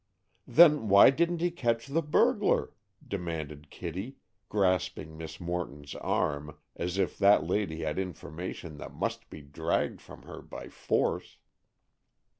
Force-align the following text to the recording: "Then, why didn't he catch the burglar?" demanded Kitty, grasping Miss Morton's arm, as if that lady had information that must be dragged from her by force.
"Then, 0.47 0.89
why 0.89 1.11
didn't 1.11 1.41
he 1.41 1.51
catch 1.51 1.85
the 1.85 2.01
burglar?" 2.01 2.73
demanded 3.07 3.69
Kitty, 3.69 4.15
grasping 4.49 5.15
Miss 5.15 5.39
Morton's 5.39 5.93
arm, 5.93 6.57
as 6.75 6.97
if 6.97 7.19
that 7.19 7.45
lady 7.45 7.81
had 7.81 7.99
information 7.99 8.77
that 8.77 8.95
must 8.95 9.29
be 9.29 9.41
dragged 9.43 10.01
from 10.01 10.23
her 10.23 10.41
by 10.41 10.69
force. 10.69 11.37